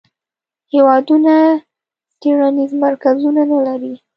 [0.73, 1.35] هیوادونه
[2.21, 3.93] څیړنیز مرکزونه نه لري.